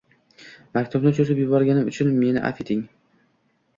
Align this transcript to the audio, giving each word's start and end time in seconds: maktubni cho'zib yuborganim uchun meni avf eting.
maktubni 0.77 1.11
cho'zib 1.19 1.43
yuborganim 1.43 1.93
uchun 1.93 2.11
meni 2.25 2.43
avf 2.49 2.65
eting. 2.67 2.83